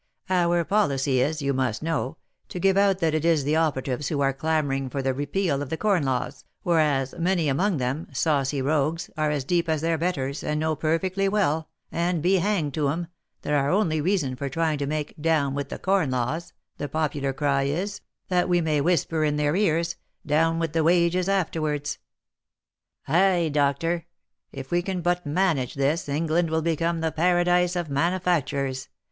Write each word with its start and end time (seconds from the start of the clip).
Our 0.31 0.63
policy 0.65 1.21
is, 1.21 1.43
you 1.43 1.53
must 1.53 1.83
know, 1.83 2.17
to 2.49 2.59
give 2.59 2.75
out 2.75 2.97
that 3.01 3.13
it 3.13 3.23
is 3.23 3.43
the 3.43 3.55
operatives 3.55 4.07
who 4.07 4.19
are 4.19 4.33
clamour 4.33 4.73
ing 4.73 4.89
for 4.89 5.03
the 5.03 5.13
repeal 5.13 5.61
of 5.61 5.69
the 5.69 5.77
corn 5.77 6.01
laws, 6.01 6.43
whereas 6.63 7.13
many 7.19 7.47
among 7.47 7.77
them, 7.77 8.07
saucy 8.11 8.63
rogues, 8.63 9.11
are 9.15 9.29
as 9.29 9.43
deep 9.43 9.69
as 9.69 9.81
their 9.81 9.99
betters, 9.99 10.43
and 10.43 10.59
know 10.59 10.75
perfectly 10.75 11.29
well, 11.29 11.69
and 11.91 12.23
be 12.23 12.37
hanged 12.37 12.73
to 12.73 12.89
'em, 12.89 13.09
that 13.43 13.53
our 13.53 13.69
only 13.69 14.01
reason 14.01 14.35
for 14.35 14.49
trying 14.49 14.79
to 14.79 14.87
make 14.87 15.13
* 15.21 15.21
down 15.21 15.53
with 15.53 15.69
the 15.69 15.77
corn 15.77 16.09
laws, 16.09 16.45
7 16.45 16.55
the 16.79 16.89
popular 16.89 17.31
cry 17.31 17.61
is, 17.61 18.01
that 18.27 18.49
we 18.49 18.59
may 18.59 18.81
whisper 18.81 19.23
in 19.23 19.35
their 19.35 19.55
ears,' 19.55 19.97
down 20.35 20.57
with 20.57 20.73
the 20.73 20.83
wages' 20.83 21.29
afterwards. 21.29 21.99
Ay, 23.07 23.51
doctor, 23.53 24.07
if 24.51 24.71
we 24.71 24.81
can 24.81 25.01
but 25.01 25.27
manage 25.27 25.75
this 25.75 26.09
England 26.09 26.49
will 26.49 26.63
become 26.63 27.01
the 27.01 27.11
paradise 27.11 27.75
of 27.75 27.87
manufacturers 27.87 28.89